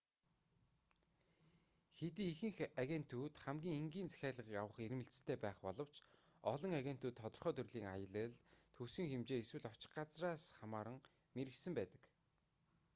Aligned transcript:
хэдий 1.97 2.29
ихэнх 2.33 2.59
агентууд 2.83 3.33
хамгийн 3.43 3.79
энгийн 3.81 4.09
захиалгыг 4.13 4.55
авах 4.61 4.77
эрмэлзэлтэй 4.85 5.37
байх 5.41 5.57
боловч 5.65 5.95
олон 6.53 6.71
агентууд 6.81 7.17
тодорхой 7.21 7.53
төрлийн 7.55 7.87
аялал 7.95 8.33
төсвийн 8.77 9.09
хэмжээ 9.11 9.39
эсвэл 9.43 9.69
очих 9.73 9.91
газраас 9.99 10.43
хамааран 10.57 10.97
мэргэшсэн 11.35 11.73
байдаг 11.75 12.01